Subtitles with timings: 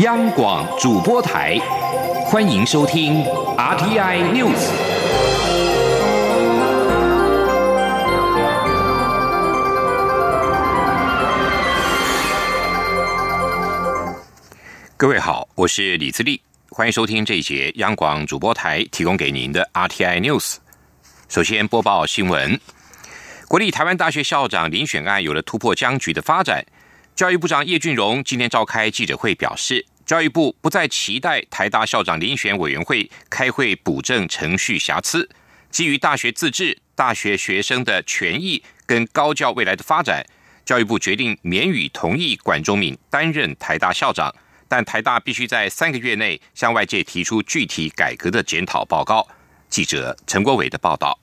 [0.00, 1.58] 央广主播台，
[2.24, 3.22] 欢迎收听
[3.58, 4.56] RTI News。
[14.96, 16.40] 各位好，我是李自立，
[16.70, 20.56] 欢迎收听这一节央广主播台提供给您的 RTI News。
[21.28, 22.58] 首先播报新闻：
[23.48, 26.64] 国立台湾大学校长遴选案有了突破僵局的发展。
[27.20, 35.28] 教育部长叶俊荣今天召开记者会，表示教育部不再期待台大校长遴选委员会开会补正程序瑕疵，
[35.68, 40.24] 基于大学自治、大学学生的权益跟高教未来的发展，
[40.64, 44.34] 教育部决定免予同意管中敏担任台大校长，
[44.66, 49.28] 但台大必须在三个月内向外界提出具体改革的检讨报告。
[49.68, 51.18] 记者陈国伟的报道。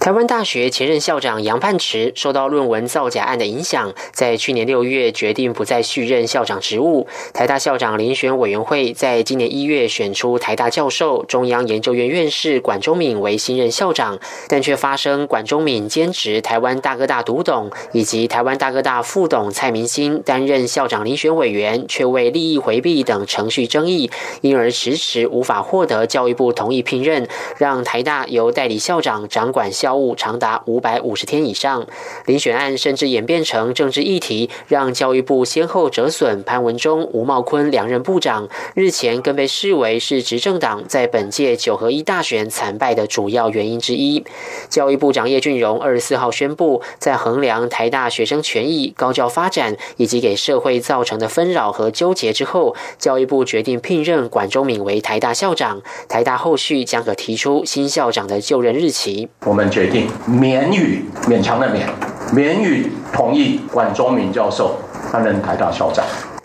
[0.00, 7.06] 台湾大学前任校长杨盼池受到论文造假案的影响，在去年六月决定不再续任校长职务。
[7.32, 14.18] 台大校长遴选委员会在今年一月选出台大教授、中央研究院院士管中敏为新任校长，
[14.48, 24.10] 但却发生管中敏兼职台湾大哥大独董，以及台湾大哥大副董蔡明星担任校长遴选委员却为利益回避等程序争议，
[24.42, 29.94] 因而迟迟无法获得教育部同意聘任，让台大由代理校长掌管校。
[30.04, 31.86] 务长达五百五十天以上，
[32.26, 38.48] 遴选案甚至演变成政治议题，让教育部先后折损潘文忠、吴茂坤两任部长。
[38.74, 44.24] 日前更被视为是执政党在本届九合一大选惨败的主要原因之一。
[44.68, 55.80] 教育部长叶俊荣二十四号宣布，在衡量台大学生权益、高教发展以及给社会造成的纷扰和纠结之后，教育部决定聘任管中敏为台大校长。
[56.08, 59.28] 台大后续将可提出新校长的就任日期。
[59.46, 61.88] 我们决定免予勉强的免，
[62.32, 64.78] 免予同意管中明教授
[65.12, 66.04] 担任台大校长。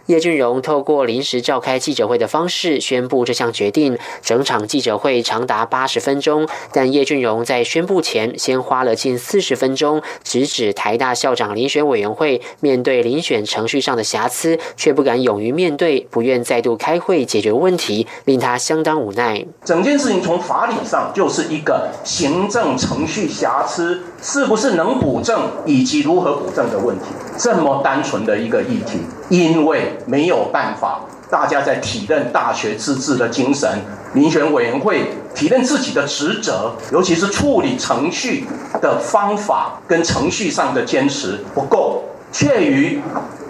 [0.10, 6.48] 叶俊荣透过临时召开记者会的方式宣布这项决定，整场记者会长达八十分钟。
[6.74, 19.46] 但叶俊荣在宣布前，先花了近四十分钟，直指台大校长遴选委员会面对遴选程序上的瑕疵，却不敢勇于面对，不愿再度开会解决问题，令他相当无奈。
[19.64, 27.06] 整件事情从法理上就是一个行政程序瑕疵，是不是能补正，以及如何补正的问题，
[27.38, 29.00] 这么单纯的一个议题。
[29.30, 33.70] 因为没有办法，大家在体认大学自治的精神，
[34.16, 38.46] 遴选委员会体认自己的职责，尤其是处理程序
[38.82, 43.02] 的方法跟程序上的坚持不够，怯于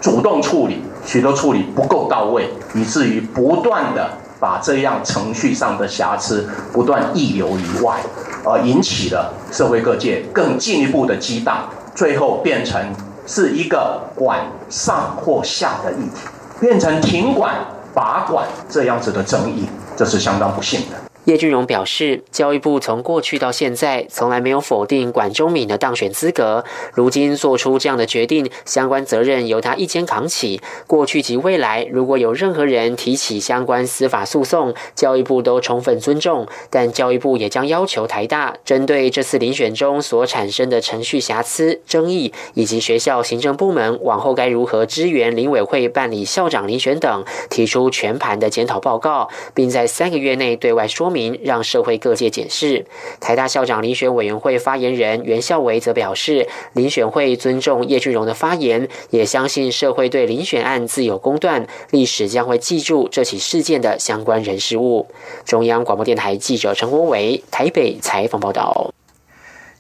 [0.02, 8.02] 主动处理，许多处理不够到位，以至于不断的把这样程序上的瑕疵不断溢流于外，
[8.46, 12.94] 而引起了社会各界更进一步的激荡，最后变成。
[13.32, 14.40] 是一个管
[14.72, 16.28] 上或下的议题，
[16.60, 17.54] 变成停管、
[17.94, 21.09] 拔管这样子的争议，这是相当不幸的。
[21.26, 26.64] 叶俊荣表示，教育部从过去到现在从来没有否定管中敏的当选资格。
[26.94, 30.60] 如今做出这样的决定，相关责任由他一肩扛起。
[30.88, 36.48] 过去及未来，如果有任何人提起相关司法诉讼，教育部都充分尊重。
[36.72, 51.40] 但教育部也将要求台大针对这次遴选中所产生的程序瑕疵、争议，以及学校行政部门往后该如何支援林委会办理校长遴选等，提出全盘的检讨报告，并在三个月内对外说明。
[51.44, 52.86] 让社会各界检视。
[53.20, 65.08] 台大校长遴选委员会发言人袁孝维则表示，遴选会尊重叶俊荣的发言，也相信社会对遴选案自有公断，历史将会记住这起事件的相关人事物。
[65.46, 68.94] 中央广播电台记者陈国伟台北采访报道。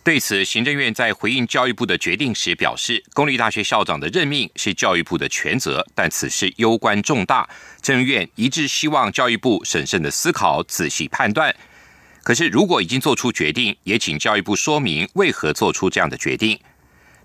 [0.09, 7.47] 对此，行政院在回应教育部的决定时表示，公立大学校长的任命是教育部的全责，但此事攸关重大，
[7.79, 11.55] 政院一致希望教育部审慎的思考、仔细判断。
[12.23, 16.59] 可是，如果已经做出决定，也请教育部说明为何做出这样的决定。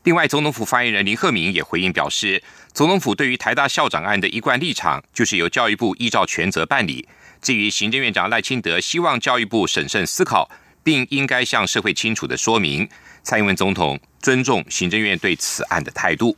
[0.03, 2.43] 另外，总统府发言人林鹤明也回应表示，
[2.75, 7.09] 总统府对于台大校长案的一贯立场，就是由教育部依照全责办理。
[7.41, 10.51] 至于行政院长赖清德希望教育部审慎思考。
[10.85, 12.89] 并应该向社会清楚的说明，
[13.25, 16.37] 蔡英文总统尊重行政院对此案的态度。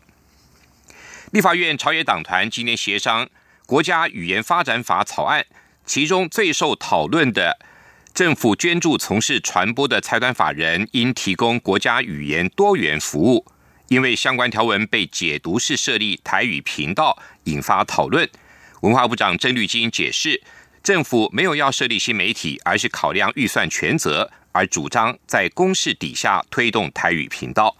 [1.32, 3.28] 立法院朝野党团今年协商
[3.66, 5.44] 国家语言发展法草案，
[5.84, 7.58] 其中最受讨论的
[8.14, 13.44] 政府捐助从事传播的财团法人应提供国家语言多元服务，
[13.88, 18.30] 因为相关条文被解读是设立台语频道，引发讨论。
[18.82, 20.40] 文化部长郑绿金解释。
[20.86, 27.76] 政府没有要设立新媒体，而是考量预算权责，而主张在公示底下推动台语频道。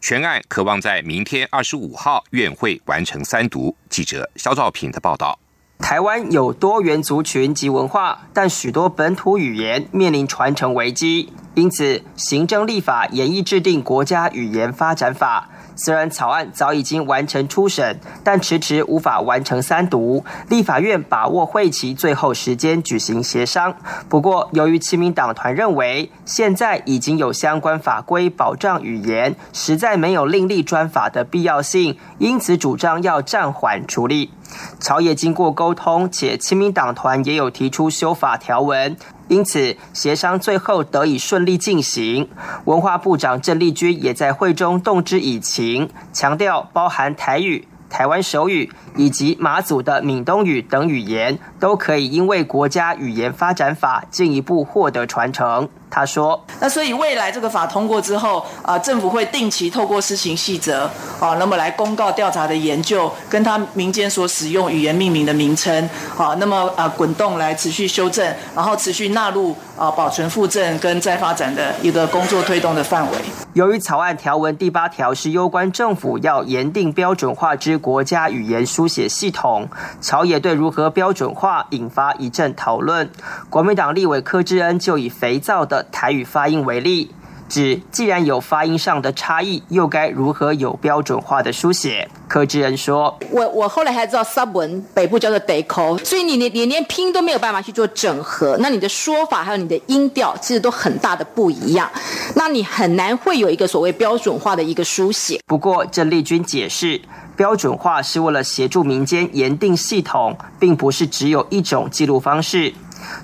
[0.00, 3.76] 全案渴望在明天二十五号院会完成三读。
[3.90, 5.38] 记者肖兆平的报道。
[5.78, 15.48] 台湾有多元族群及文化，但许多本土语言面临传承危机，因此行政立法严议制定国家语言发展法。
[15.76, 20.22] 虽然草案早已经完成初审，但迟迟无法完成三读。
[20.48, 23.74] 立法院把握会期最后时间举行协商。
[24.06, 34.30] 不过，由于亲民党团认为现在已经有相关法规保障语言，实在没有另立专法的必要性，因此主张要暂缓处理。
[34.78, 38.94] 朝野经过沟通，且亲民党团也有提出修法条文。
[39.30, 42.28] 因此，协商最后得以顺利进行。
[42.64, 55.68] 文化部长郑丽君也在会中动之以情，强调包含台语、台湾手语以及马祖的闽东语等语言，都可以因为国家语言发展法进一步获得传承。
[55.92, 68.24] 他说：“那所以未来这个法通过之后，啊，政府会定期透过施行细则，啊，那么来公告调查的研究，跟他民间所使用语言命名的名称，啊，那么啊滚动来持续修正，
[68.54, 73.18] 然后持续纳入啊保存附赠跟再发展的一个工作推动的范围。
[73.54, 79.68] 由于草案条文第八条是攸关政府要严定标准化之国家语言书写系统，
[80.00, 83.10] 朝野对如何标准化引发一阵讨论。
[83.48, 87.10] 国民党立委柯志恩就以肥皂的。”台语发音为例，
[87.50, 92.08] 指既然有发音上的差异，又该如何有标准化的书写？
[92.28, 101.90] 柯志恩说：“我我后来才知道，sub 文北部叫做 deco，所以你连你连拼都没有办法去做整合，那你的说法还有你的音调，其实都很大的不一样，
[102.36, 105.40] 那你很难会有一个所谓标准化的一个书写。
[105.44, 107.00] 不过郑丽君解释，
[107.36, 112.72] 标准化是为了协助民间研定系统，并不是只有一种记录方式，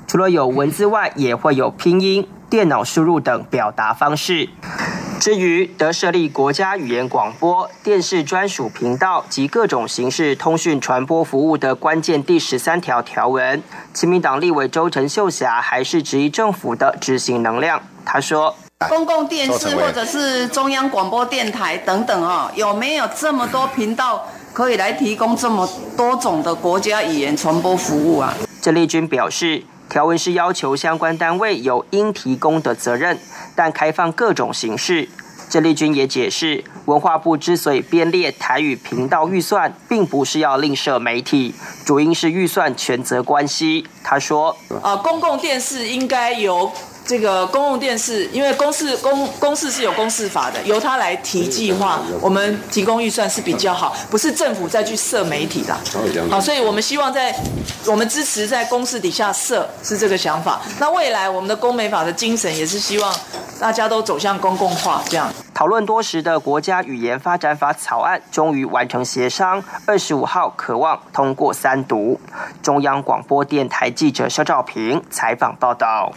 [0.08, 4.49] 除了有文字外，也会有拼音。”电脑输入等表达方式。
[5.19, 13.63] 至于得设立国家语言广播电视专属频道及各种形式通讯传播服务的关键第十三条条文，
[13.95, 17.81] 亲民党立委周陈秀霞还是质疑政府的执行能量。
[18.05, 18.55] 他说
[18.91, 25.67] ：“公共电视或者是中央广播电台等等哦，有没有这么多频道可以来提供这么
[25.97, 29.65] 多种的国家语言传播服务啊？”郑丽君表示。
[29.88, 33.19] 条文是要求相关单位有应提供的责任，
[33.55, 35.09] 但开放各种形式。
[35.49, 41.55] 郑丽君也解释，文化部之所以编列台语频道预算，并不是要另设媒体，
[41.85, 43.87] 主因是预算权责关系。
[44.03, 46.71] 他说：“啊，公共电视应该由。”
[47.06, 55.76] 这个公共电视，因为公视公公视是有公视法的，由他来提计划，我们提供预算是比较好，不是政府再去设媒体的。
[56.29, 57.35] 好，所以我们希望在
[57.87, 60.61] 我们支持在公视底下设，是这个想法。
[60.81, 63.14] 那未来我们的公媒法的精神也是希望
[63.61, 65.32] 大家都走向公共化，这样。
[65.55, 72.20] 讨论多时的国家语言发展法草案终于完成协商，二十五号渴望通过三读。
[72.62, 76.12] 中央广播电台记者肖照平采访报道。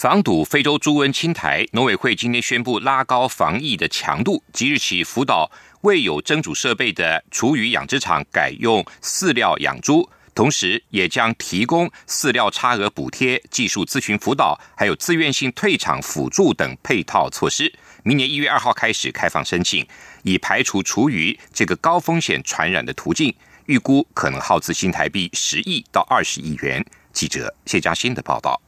[0.00, 5.50] 防堵非洲猪瘟侵台，农委会今天宣布拉高防疫的强度，即日起辅导
[5.82, 17.70] 未有蒸煮设备的厨余养殖场改用饲料养猪，同时也将提供饲料差额补贴、技术咨询辅导，还有自愿性退场辅助等配套措施。
[18.02, 19.86] 明年一月二号开始开放申请，
[20.22, 23.34] 以排除厨余这个高风险传染的途径，
[23.66, 26.82] 预估可能耗资新台币十亿到二十亿元。
[27.12, 28.58] 记者谢嘉欣的报道。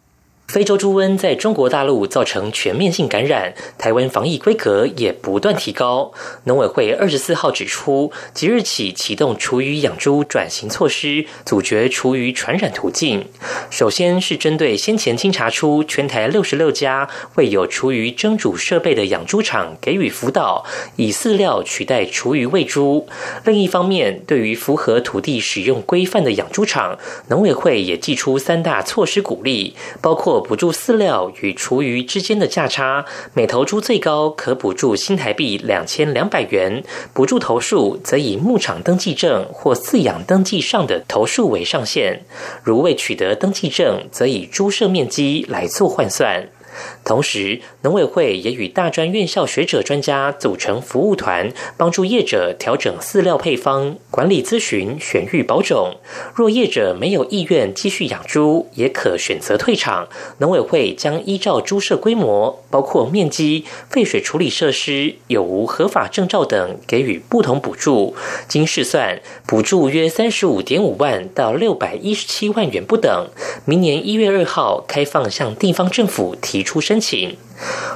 [0.49, 6.13] 非洲猪瘟在中国大陆造成全面性感染，台湾防疫规格也不断提高。
[6.45, 13.25] 农委会二十四号指出，即日起启动厨余养猪转型措施，阻绝厨余传染途径。
[13.71, 23.09] 首先是针对先前清查出全台六十六家未有厨余蒸煮设备的养猪场给予辅导，以饲料取代厨余喂猪。
[23.45, 30.32] 另一方面，对于符合土地使用规范的养猪场，农委会也寄出三大措施鼓励，包括。
[30.41, 42.23] 补助饲料与厨余之间的价差，每头猪最高可补助新台币两千两百元，补助头数则以牧场登记证或饲养登记上的头数为上限，
[42.63, 46.49] 如未取得登记证，则以猪舍面积来做换算。
[47.05, 55.97] 同时，农委会也与大专院校学者专家组成服务团，帮助业者调整饲料配方、管理咨询、选育保种。
[56.35, 60.09] 若业者没有意愿继续养猪，也可选择退场。
[60.39, 68.15] 农委会将依照猪舍规模，包括面积、废水处理设施有无合法证照等，给予不同补助。
[68.49, 73.29] 经试算，补助约三十五点五万到六百一十七万元不等。
[73.67, 76.62] 明年一月二号开放向地方政府提。
[76.63, 77.37] 出申请。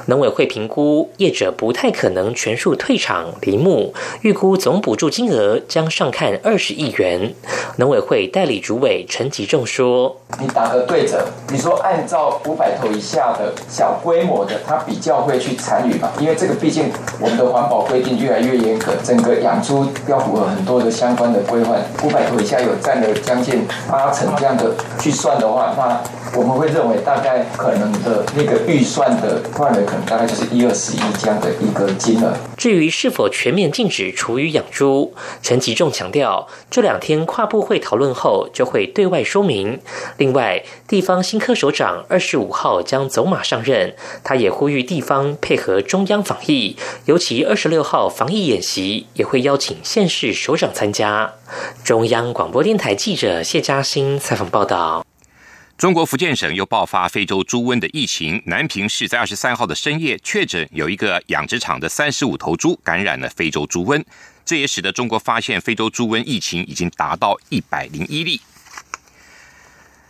[0.06, 3.92] 农委会评估业者不太可能全数退场离木，
[4.22, 7.34] 预估总补助金额将上看二十亿元。
[7.76, 16.10] 农委会代理主委陈吉仲说：“你打个对折，你说按照五百头以下的小规模的，他比较会去参与嘛？
[16.20, 21.82] 因为这个毕竟我们的环保规定越来越严格，整个养猪要符合很多的相关的规范。
[22.04, 26.00] 五百头以下有占了将近八成这样的去算的话，那。”
[26.34, 32.36] 我们会认为大概可能的那个预算的可能大概就是一二十亿这样的一个金额。
[32.56, 39.80] 至于是否全面禁止厨余养猪，陈吉仲强调，这两天跨部会讨论后就会对外说明。
[40.18, 51.32] 另外，地方新科首长二十五号将走马上任，他也呼吁地方配合中央防疫，尤其二十六号防疫演习也会邀请县市首长参加。
[51.84, 55.05] 中央广播电台记者谢嘉欣采访报道。
[55.78, 64.02] 中国福建省又爆发非洲猪瘟的疫情，南平市在二十三号的深夜确诊有一个养殖场的三十五头猪感染了非洲猪瘟，
[64.42, 68.40] 这也使得中国发现非洲猪瘟疫情已经达到一百零一例。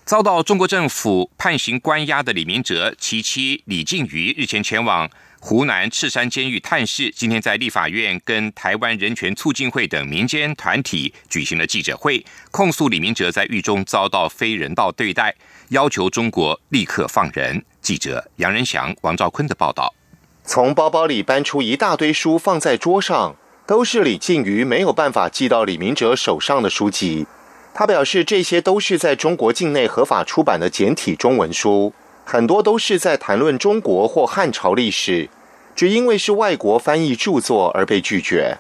[0.05, 5.11] 遭到中国政府判刑关押的李明哲，其妻李静瑜日前前往。
[5.49, 15.33] 湖南赤山监狱探视，今天在立法院跟台湾人权促进会等民间团体举行了记者会，控诉李明哲在狱中遭到非人道对待，
[15.69, 17.65] 要求中国立刻放人。
[17.81, 19.95] 记者杨仁祥、王兆坤的报道。
[20.43, 23.37] 从包包里搬出一大堆书放在桌上，
[23.69, 27.25] 都是李静瑜没有办法寄到李明哲手上的书籍。
[27.73, 35.31] 他表示，这些都是在中国境内合法出版的简体中文书，很多都是在谈论中国或汉朝历史。
[35.77, 38.57] 只因为是外国翻译著作而被拒绝。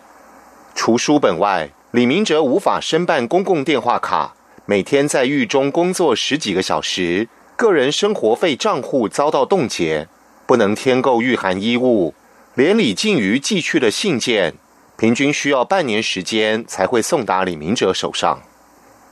[0.75, 4.35] 除书本外，李明哲无法申办公共电话卡，
[4.67, 10.07] 每天在狱中工作十几个小时，个人生活费账户遭到冻结，
[10.47, 12.15] 不能添购御寒衣物，
[12.55, 14.53] 连李静瑜寄去的信件，
[14.99, 18.43] 平均需要半年时间才会送达李明哲手上。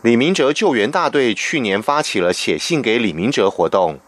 [0.03, 3.99] 李明哲救援大队去年发起了写信给李明哲活动，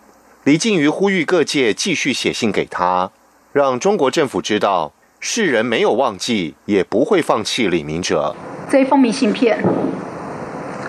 [0.44, 3.10] 李静瑜呼吁各界继续写信给他。
[3.56, 8.36] 让中国政府知道，世人没有忘记，也不会放弃李明哲。
[8.68, 9.64] 这一封明信片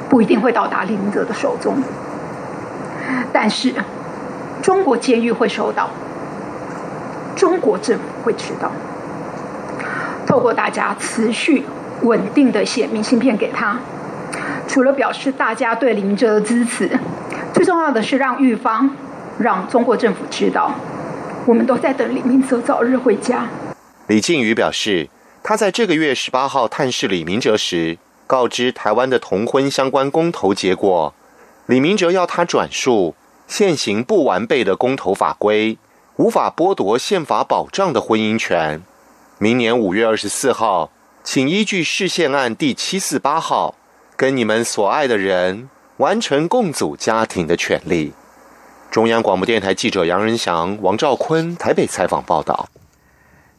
[0.10, 1.78] 不一定会到达李明哲的手中，
[3.32, 3.74] 但是
[4.62, 5.90] 中国监狱会收到，
[7.38, 8.70] 中国政府会知道。
[10.26, 11.64] 透过大家持续
[12.02, 13.80] 稳定的写明信片给他，
[14.68, 16.92] 除了表示大家对李明哲的支持，
[17.54, 18.90] 最重要的是让狱方、
[19.40, 20.74] 让中国政府知道。
[21.48, 23.48] 我们都在等李明哲早日回家。
[24.08, 25.08] 李靖宇表示，
[25.42, 31.14] 他在这个月十八号探视李明哲时，告知台湾的同婚相关公投结果。
[31.68, 33.16] 李明哲要他转述
[33.48, 35.78] 现行不完备的公投法规，
[36.18, 38.84] 无法剥夺宪法保障的婚姻权。
[39.38, 40.92] 明年五月二十四号，
[41.24, 43.76] 请依据市宪案第七四八号，
[44.18, 48.12] 跟你们所爱的人完成共组家庭的权利。
[48.98, 52.68] 中央广播电台记者杨仁祥、王兆坤台北采访报道。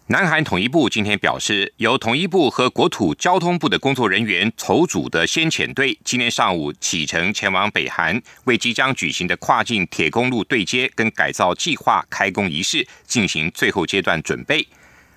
[0.08, 14.66] 南韩统一部今天表示，由统一部和国土交通部的工作人员筹组的先遣队，今天上午启程前往北韩，为即将举行的跨境铁公路对接跟改造计划开工仪式进行最后阶段准备。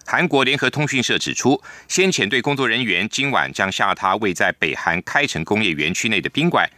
[0.05, 6.69] 韩国联合通讯社指出，先遣队工作人员今晚将下榻位在北韩开城工业园区内的宾馆。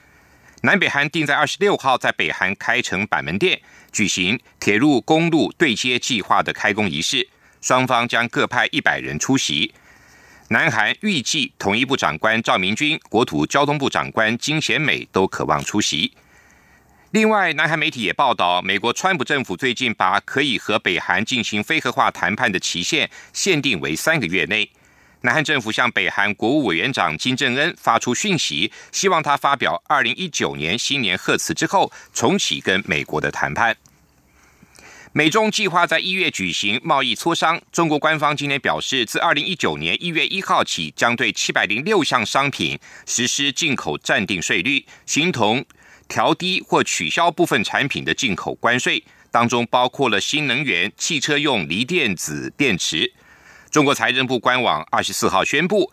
[0.65, 3.59] 南北韩定在二十六号在北韩开城板门店
[3.91, 7.27] 举行铁路公路对接计划的开工仪式，
[7.59, 9.73] 双方将各派一百人出席。
[10.47, 16.13] 南韩预计统一部长官赵明君、国土交通部长官金贤美都渴望出席。
[17.11, 24.69] 另外，南韩媒体也报道，美国川普政府最近把可以和北韩进行非核化谈判的期限限定为三个月内。
[25.25, 33.77] 南韩政府向北韩国务委员长金正恩发出讯息，希望他发表二零一九年新年贺词之后，重启跟美国的谈判。
[35.13, 45.63] 美中计划在一月举行贸易磋商，中国官方今天表示，自二零一九年一月一号起，将对七百零六项商品实施进口暂定税率，形同
[46.09, 49.01] 调低或取消部分产品的进口关税，
[49.31, 53.13] 当中包括了新能源汽车用锂电子电池。
[53.73, 55.91] 中国财政部官网二十四号宣布，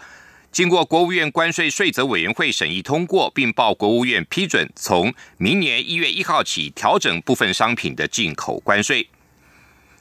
[0.53, 9.09] 经过国务院关税税则委员会审议通过，并报国务院批准，从明年一月一号起调整部分商品的进口关税。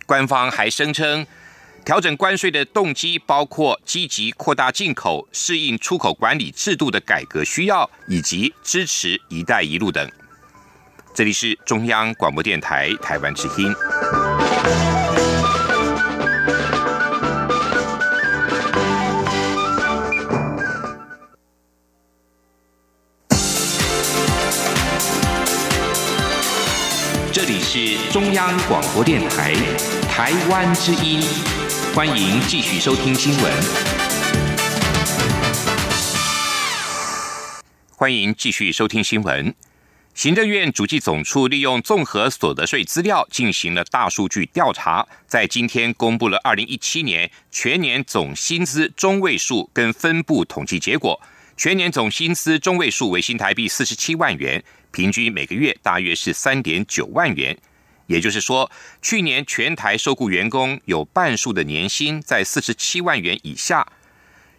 [0.05, 1.25] 官方还声称，
[1.86, 10.12] 调整关税的动机包括积极扩大进口、适应出口管理制度的改革需要，以及支持“一带一路”等。
[11.15, 13.74] 这里是中央广播电台台湾之音。
[27.71, 29.53] 是中央广播电台
[30.09, 31.21] 台湾之音，
[31.93, 33.53] 欢迎继续收听新闻。
[37.95, 39.53] 欢迎继续收听新闻。
[40.15, 51.21] 行政院主计总处利用综合所得税资料进行了大数据调查，在今天公布了二零一七年全年总薪资中位数跟分布统计结果。
[51.55, 57.58] 全年总薪资中位数为新台币四十七万元，平均每个月大约是三点九万元。
[58.08, 63.88] 也就是说，去年全台受雇员工有半数的年薪在四十七万元以下。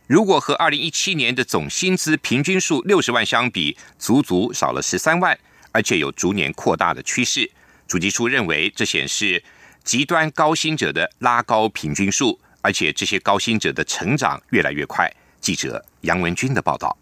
[0.07, 5.37] 如果和二零一七年的总薪资平均数六十万相比，足足少了十三万，
[5.73, 7.51] 而且有逐年扩大的趋势。
[7.89, 9.43] 主计处认为，这显示
[9.83, 15.13] 极端高薪者的拉高平均数，而且这些高薪者的成长越来越快。
[15.41, 16.97] 记者杨文军的报道。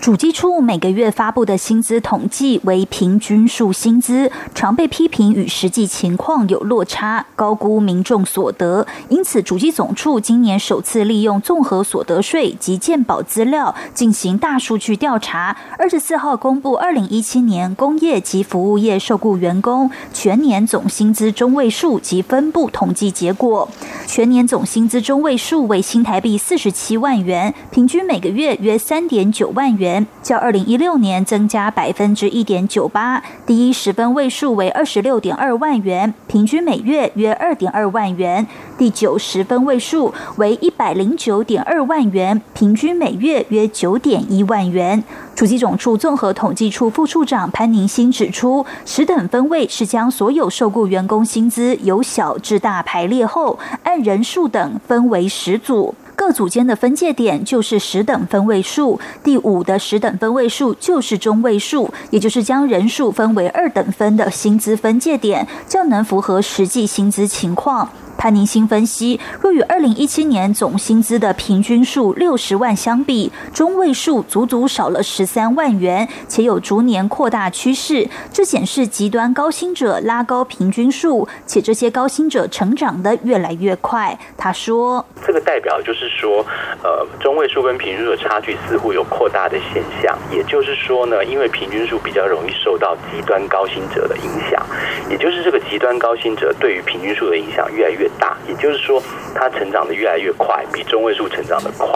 [0.00, 8.86] 主机处每个月发布的薪资统计为平均数薪资，常被批评与实际情况有落差，高估民众所得。
[9.08, 15.56] 因此，主机总处今年首次利用综合所得税及健保资料进行大数据调查。
[15.76, 23.68] 二十四号公布二零一七年工业及服务业受雇员工全年总薪资中位数及分布统计结果。
[24.06, 29.85] 全年总薪资中位数为新台币四十七万元，平均每个月约三点九万元。
[30.22, 38.44] 较二零一六年增加百分之一点九八，第一十分位数为二十六点二万元，平均每月约二点二万元；
[38.76, 45.04] 第九十分位数为一百零九点二万元，平均每月约九点一万元。
[45.34, 55.94] 主机总处综合统计处副处长潘宁新指出，十等分位是将所有受雇员工薪资由小至大排列后，按人数等分为十组。
[56.16, 67.88] 各组间的分界点就是十等分位数，第五的十等分位数就是中位数，也就是将人数分为二等分的薪资分界点，较能符合实际薪资情况。
[68.16, 78.08] 潘宁新分析，若与二零一七年总薪资的平均数六十万相比，中位数足足少了十三万元，且有逐年扩大趋势。
[78.32, 84.18] 这显示极端高薪者拉高平均数，且这些高薪者成长的越来越快。
[84.36, 86.44] 他说：“这个代表就是说，
[86.82, 90.16] 呃，中位数跟平均数的差距似乎有扩大的现象。
[90.32, 94.64] 也就是说呢，因为平均数比较容易受到极端高薪者的影响，
[95.10, 99.02] 也就是这个极端高薪者对于平均数的影响越来越。”大，也就是说，
[99.34, 101.86] 他成长的越来越快，比中位数成长的快，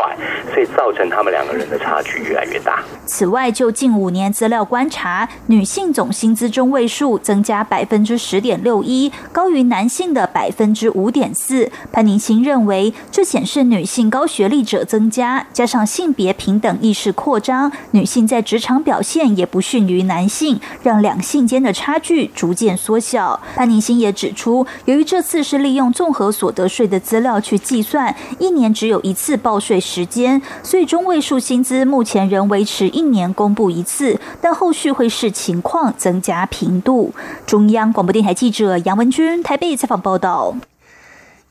[0.52, 2.82] 所以造成他们两个人的差距越来越大。
[3.06, 11.70] 此外，就近五年资料观察，女性总薪资中位数增加百分之十点六一，高于男性的百分之五点四。
[11.92, 23.40] 潘宁新认为，这显示女性高学历者增加，加上性别平等意识扩张，女性在职场表现也不逊于男性，让两性间的差距逐渐缩小。
[23.56, 37.14] 潘宁新也指出，由于这次是利用综合所得税的资料去计算，一年只有一次报税时间，所以中位数薪资目前仍维持一年公布一次，但后续会视情况增加频度。
[37.46, 40.56] 中央广播电台记者杨文君台北采访报道。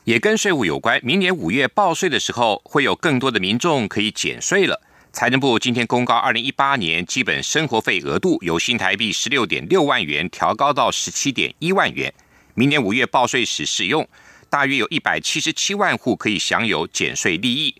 [0.02, 4.82] 也跟税务有关，明年五月报税的时候，会有更多的民众可以减税了。
[5.12, 12.12] 财政部今天公告，二零一八年基本生活费额度由新台币十六点六万元调高到十七点一万元，
[12.54, 14.04] 明年五月报税时适用。
[14.50, 17.76] 大约有一百七十七万户可以享有减税利益，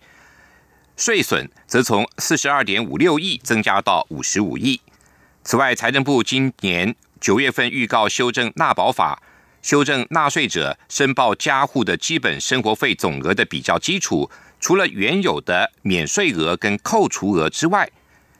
[0.95, 4.79] 税损则从四十二点五六亿增加到五十五亿。
[5.43, 9.21] 此外，财政部今年九月份预告修正纳保法，
[9.61, 14.31] 修正纳税者申报家户的基本生活费总额的比较基础，
[14.61, 17.91] 除了原有的免税额跟扣除额之外，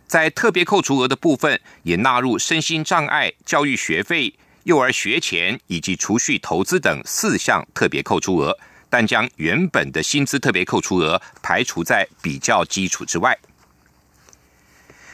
[0.08, 4.36] 在特别扣除额的部分也纳入身心障碍、教育学费。
[4.64, 8.58] 幼儿学前以及储蓄投资等四项特别扣除额，
[8.90, 13.38] 但将原本的薪资特别扣除额排除在比较基础之外。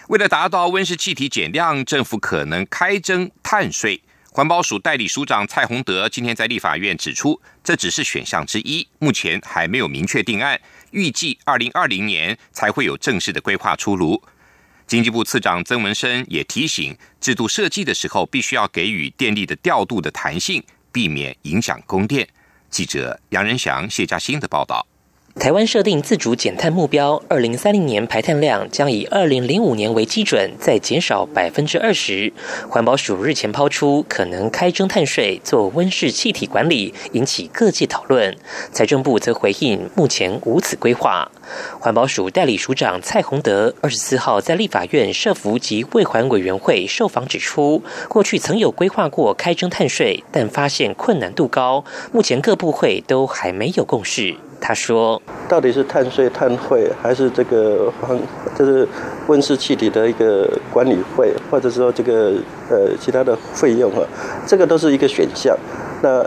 [0.08, 4.02] 为了达到温室气体减量，政府可能开征碳税。
[4.32, 14.22] 环保署代理署长蔡洪德今天在立法院指出，这只是选项之一，目前还没有明确定案，预计二零二零年才会有正式的规划出炉。
[14.88, 22.26] 经济部次长曾文生也提醒，制度设计的时候必须要给予电力的调度的弹性，避免影响供电。
[22.70, 24.88] 记者杨仁祥、谢嘉欣的报道。
[25.40, 32.34] 台湾设定自主减碳目标，二零三零年排碳量将以二零零五年为基准，再减少百分之二十。
[32.68, 38.36] 环保署日前抛出可能开征碳税做温室气体管理，引起各界讨论。
[38.74, 41.32] 财政部则回应，目前无此规划。
[41.80, 54.36] 环保署代理署长蔡宏德二十四号在立法院社福及卫环委员会受访指出，过去曾有规划过开征碳税，但发现困难度高，目前各部会都还没有共识。
[54.60, 58.18] 他说：“到底是碳税、碳汇，还是这个环，
[58.56, 58.88] 就是
[59.28, 62.34] 温室气体的一个管理费，或者说这个
[62.70, 64.06] 呃其他的费用啊？
[64.46, 65.56] 这个都是一个选项。
[66.02, 66.26] 那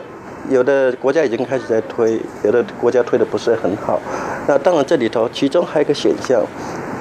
[0.48, 4.00] 有的国家已经开始在推，有的国家推的不是很好。
[4.46, 6.42] 那当然这里头其中还有一个选项，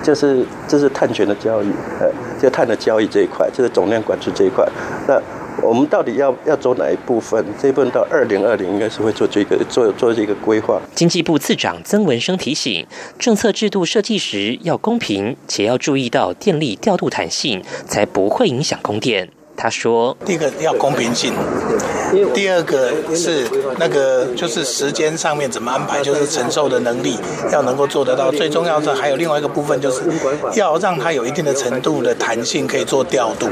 [0.04, 1.68] 就是这是碳权的交易，
[2.00, 2.12] 呃，
[2.42, 4.68] 就碳的交易这一块，就是总量管制这一块。
[5.08, 5.20] 那
[5.63, 7.43] 我们到底要要走哪一部分？
[7.62, 10.80] 这一部分到二零二零应该是会做这个做做这个规划。
[10.95, 12.86] 经济部次长曾文生提醒，
[13.17, 19.30] 政策制度设计时要公平，且要注意到电力调度弹性，才不会影响供电。
[19.56, 21.34] 他说：“第一个要公平性，
[22.34, 27.15] 第二个是那个就是时间上面怎么安排，就是承受的能力
[27.52, 28.32] 要能够做得到。
[28.32, 30.02] 最重要的还有另外一个部分，就是
[30.56, 33.48] 要让它有一定的程度的弹性，可以做调度。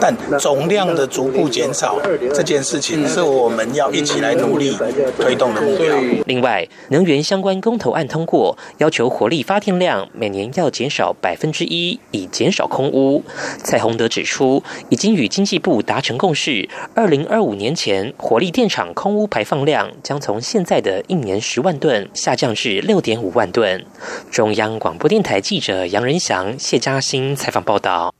[0.00, 1.98] 但总量的逐步减少
[2.34, 4.76] 这件事情，是我们要一起来努力
[5.18, 5.96] 推动的目标。
[6.26, 13.22] 另外，能源相关公投案通过，要求火力发电量每年要减少百分之一，以减少空污。
[13.62, 23.84] 蔡宏德指出，已经与经济。”部达成共识，二零二五年前，火力电厂空污排放量将从现在的一年十万吨下降至六点五万吨。
[24.30, 28.14] 中央广播电台记者杨仁祥、谢嘉欣采访报道。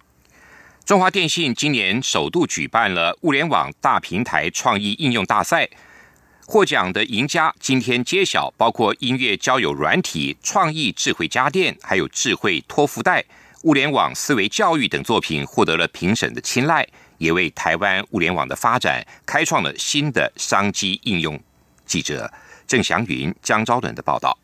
[0.85, 5.69] 中华电信今年首度举办了物联网大平台创意应用大赛，
[6.45, 13.25] 获奖的赢家今天揭晓，包括音乐交友软体、创意智慧家电，还有智慧托付袋、
[13.63, 16.87] 物联网思维教育等作品，获得了评审的青睐。
[17.23, 21.39] 也为台湾物联网的发展开创了新的商机应用。
[21.87, 22.29] 记者
[22.67, 24.37] 郑祥云、江昭伦的报道。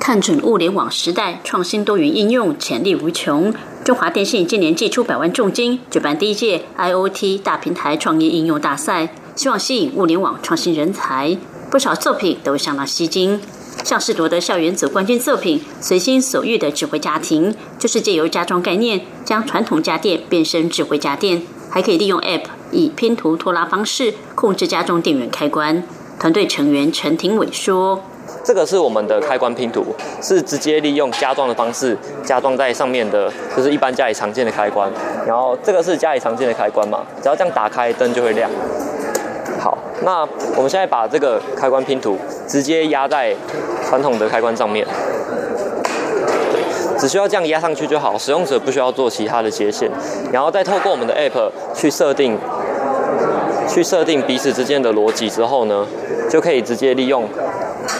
[0.00, 3.52] 看准物联网时代创新多元应用潜力无穷，
[3.84, 11.36] 中华电信今年寄出百万重金举办第一届 IOT 大平台创业应用大赛，希望吸引物联网创新人才。
[11.70, 13.40] 不少作品都相当吸睛，
[13.84, 21.42] 像是夺得校园组冠军作品《随心所欲的智慧家庭》，就是借由家装概念，将传统家电变身智慧家电。
[21.74, 25.82] 还可以利用 App 以拼图拖拉方式控制家中电源开关。
[26.20, 28.00] 团队成员陈廷伟说
[28.44, 29.84] ：“这个是我们的开关拼图，
[30.22, 34.88] 是直接利用加装的方式加装在上面的，就是一般家里常见的开关。
[35.26, 38.48] 然后这个是家里常见的开关嘛，只要这样打开，灯就会亮。
[39.58, 40.20] 好，那
[40.54, 43.34] 我们现在把这个开关拼图直接压在
[43.88, 44.86] 传统的开关上面。”
[47.04, 49.90] 只需要这样压上去就好，使用者不需要做其他的接线，
[50.32, 52.38] 然后再透过我们的 App 去设定，
[53.68, 55.86] 去设定彼此之间的逻辑之后呢，
[56.30, 57.28] 就可以直接利用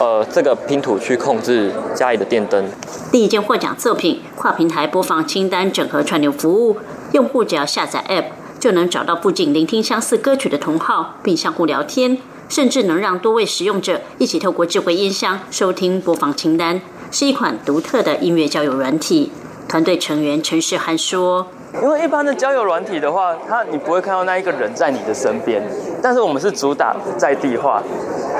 [0.00, 2.66] 呃这个拼图去控制家里的电灯。
[3.12, 6.78] 第一件获奖作品跨平台播放清单整合串流服务，
[7.12, 8.24] 用户只要下载 App
[8.58, 12.16] 就能找到附近聆听相似歌曲的同好，并相互聊天，
[12.48, 16.80] 甚至能让多位使用者一起透过智慧音箱收听播放清单。
[17.14, 19.30] 是一款独特的音乐交友软体。
[19.68, 21.46] 团队成员陈世涵说
[21.80, 25.62] ：“因为一般的交友软体的话，它你不会看到那一个人在你的身边，
[26.02, 27.80] 但是我们是主打在地化，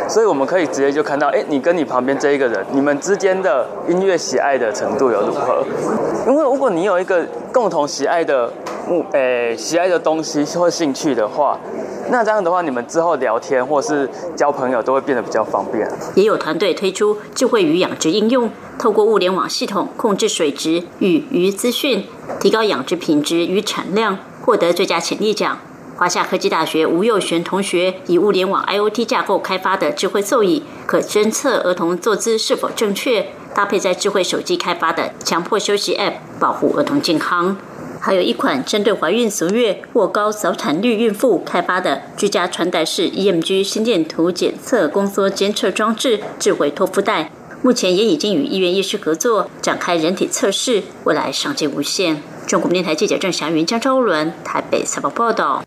[0.09, 5.65] 所以我们可以直接就看到，哎，你跟你旁边这一个人，你们之间的音乐喜爱的程度有如何？
[6.27, 8.53] 因为如果你有一个共同喜爱的
[8.89, 11.59] 目，诶，喜爱的东西或兴趣的话。”
[12.11, 15.91] 那这样的话，你们之后聊天或是交朋友都会变得比较方便。
[16.15, 22.05] 也有团队推出智慧鱼养殖应用，透过物联网系统控制水质与鱼资讯，
[22.39, 25.59] 提高养殖品质与产量，获得最佳潜力奖。
[25.97, 37.57] 华夏科技大学吴佑璇同学以物联网 IOT 架构开发的智慧座椅，可侦测儿童坐姿是否正确，搭配在智慧手机开发的强迫休息 App，保护儿童健康。
[38.05, 52.23] 还有一款针对怀孕足月或高早产率孕妇开发的居家穿戴式 EMG 心电图检测宫缩监测装置智慧托腹带，目前也已经与医院医师合作展开人体测试，未来商机无限。
[52.47, 55.65] 中国电台记者郑祥云、江昭伦台北采访报道。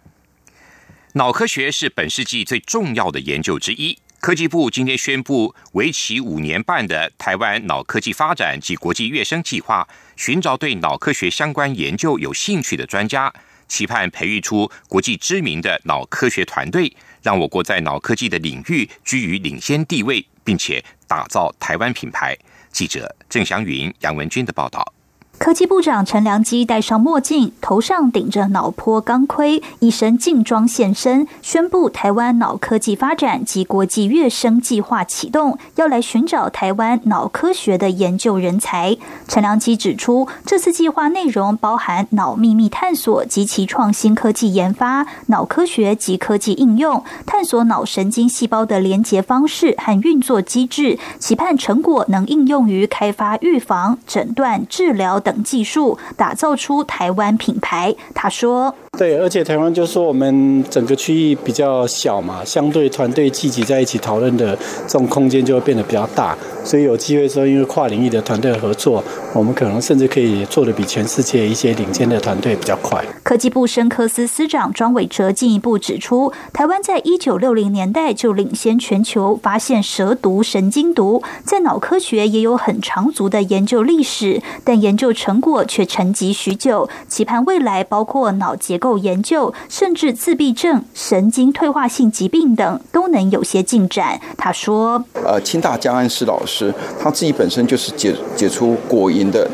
[1.13, 3.97] 脑科学是本世纪最重要的研究之一。
[4.19, 13.32] 科技部今天宣布，为期五年半的台湾脑科技发展及国际跃升计划，寻找对脑科学相关研究有兴趣的专家，
[13.67, 22.36] 期盼培育出国际知名的脑科学团队，让我国在脑科技的领域居于领先地位，并且打造台湾品牌。
[22.71, 24.96] 记者郑祥云、杨文军的报道。
[25.38, 38.97] 科技部长陈良基戴上墨镜，头上顶着脑波钢盔，一身劲装现身，宣布台湾脑科技发展及国际跃升计划启动，要来寻找台湾脑科学的研究人才。
[39.28, 55.21] 陈良基指出，这次计划内容包含脑秘密探索及其创新科技研发、脑科学及科技应用，探索脑神经细胞的连接方式和运作机制，期盼成果能应用于开发预防、诊断、治疗。
[55.28, 66.34] 等技术打造出台湾品牌，他说：“对，而且台湾就说我们整个区域比较小嘛，相对团队聚集在一起讨论的这种空间就会变得比较大，
[66.67, 69.01] 所以有机会说，因为跨领域的团队合作，
[69.34, 85.08] 我们可能甚至可以做的比全世界一些领先的团队比较快。”科技部生科司司长庄伟哲进一步指出，台湾在一九六零年代就领先全球发现蛇毒、神经毒，在脑科学也有很长足的研究历史，但研究。
[85.13, 94.19] 成果却沉寂许久，期盼未来包括脑结构研究，甚至自闭症、神经退化性疾病等都能有些进展。
[94.38, 96.57] 他说：“呃，清大江安石老师
[97.00, 99.50] 他自己本身就是解解出果蝇的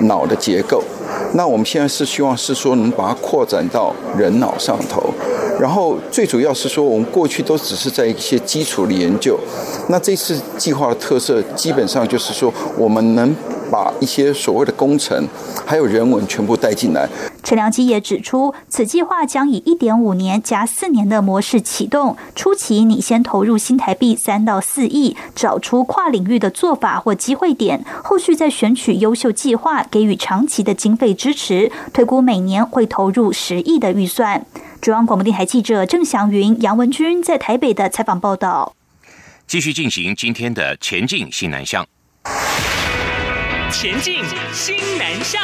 [0.00, 0.82] 脑的结构，
[1.34, 5.02] 那我们现在是希望是说能把它扩展到人脑上头，
[5.60, 9.38] 然后最主要是说我们过去都只是在一些基础的研究，
[9.88, 13.34] 那这次计划的特色基本上就是说我们能。”
[13.70, 15.28] 把一些所谓的工程
[15.66, 17.08] 还有人文全部带进来。
[17.42, 34.46] 陈良基也指出，此计划将以一点五年加四年的模式启动，初期你先投入新台币三到四亿，找出跨领域的做法或机会点，后续再选取优秀计划，给予长期的经费支持，推估每年会投入十亿的预算。
[34.80, 38.74] 中央广播电台记者郑祥云、杨文君在台北的采访报道。
[39.46, 41.86] 继续进行今天的前进新南向。
[43.76, 45.42] 前进，新南向。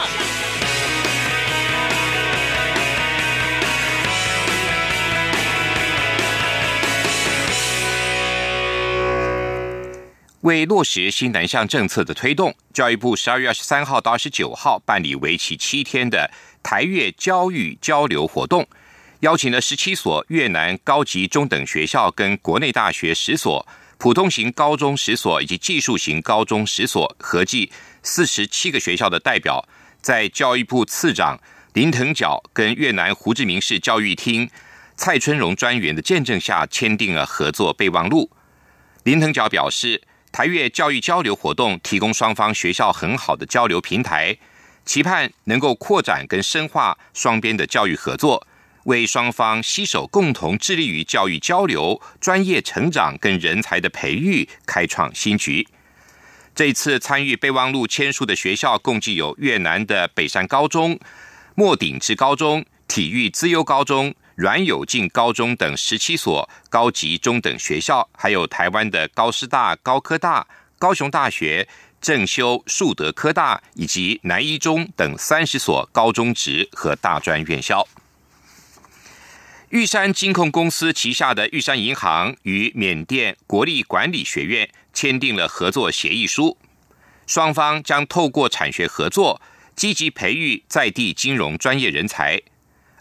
[10.42, 16.30] 为落实新南向政策的推动，教育部十二月二十三号到二十九号办理为期七天的
[16.62, 18.66] 台越教育交流活动，
[19.20, 23.66] 邀请了十七所越南高级中等学校跟国内大学十所。
[24.00, 27.70] 普通型高中十所以及技术型高中十所，合计
[28.02, 29.62] 四十七个学校的代表，
[30.00, 31.38] 在教育部次长
[31.74, 34.48] 林腾蛟跟越南胡志明市教育厅
[34.96, 38.30] 蔡春荣专员的见证下，签订了合作备忘录。
[39.04, 40.00] 林腾蛟表示，
[40.32, 44.38] 台越教育交流活动提供双方学校很好的交流平台，
[44.86, 48.46] 期盼能够扩展跟深化双边的教育合作。
[48.90, 55.66] 为双方携手共同致力于教育交流、专业成长跟人才的培育开创新局。
[56.56, 60.98] 这次参与备忘录签署的学校共计有越南的北山高中、
[61.54, 70.44] 莫顶之高中、体育资优高中、阮有进高中等十七所高级中等学校，还有台湾的高师大、高科大、
[70.80, 71.68] 高雄大学、
[72.00, 77.86] 正修树德科大以及南一中等三十所高中职和大专院校。
[79.70, 86.58] 玉山金控公司旗下的玉山银行与缅甸国立管理学院签订了合作协议书，
[87.24, 89.40] 双方将透过产学合作，
[89.76, 92.42] 积极培育在地金融专业人才。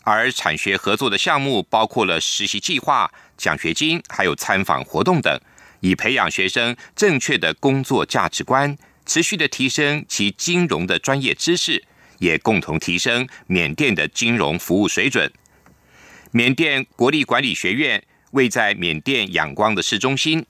[0.03, 5.41] 而产学合作的项目包括了实习计划、奖学金，还有参访活动等，
[5.79, 8.77] 以培养学生正确的工作价值观，
[9.07, 11.83] 持续的提升其金融的专业知识，
[12.19, 15.31] 也共同提升缅甸的金融服务水准。
[16.31, 20.45] 缅甸国立管理学院位在缅甸仰光的市中心，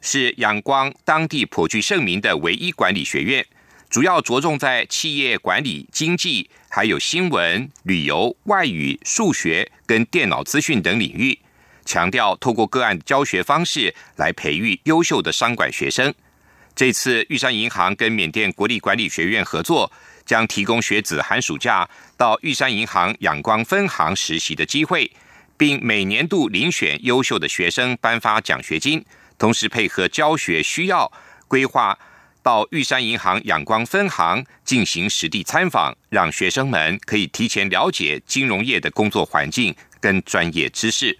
[0.00, 3.44] 是仰光当地颇具盛名的唯一管理学院，
[3.90, 11.36] 主要着重在企业管理、经济、还有新闻、旅游、外语、数学跟电脑资讯等领域，
[11.84, 16.14] 强调透过个案教学方式来培育优秀的商管学生。
[16.76, 19.90] 这次玉山银行跟缅甸国立管理学院合作。
[20.26, 25.10] 将提供学子寒暑假到玉山银行仰光分行实习的机会，
[25.56, 29.02] 并每年度遴选优秀的学生颁发奖学金，
[29.38, 31.10] 同时配合教学需要，
[31.48, 31.96] 规划
[32.42, 41.16] 到玉山银行仰光分行进行实地参访，让学生们可以提前了解金融业的工作环境跟专业知识。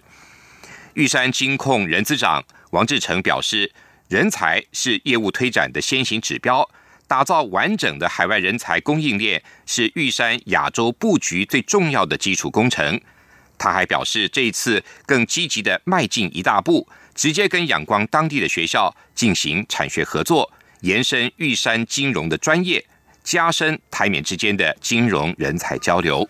[0.93, 3.71] 玉山金控人资长王志成表示，
[4.09, 6.67] 人才是业务推展的先行指标。
[7.07, 12.99] 打造完整的海外人才供应链是玉山亚洲布局最重要的基础工程。
[13.57, 22.85] 他还表示，这一次更积极的迈进一大步，直接跟仰光当地的学校进行产学合作，延伸玉山金融的专业，
[23.23, 26.27] 加深台缅之间的金融人才交流。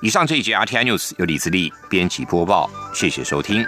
[0.00, 3.64] 以上这一节 RTI News 由李自力编辑播报，谢谢收听。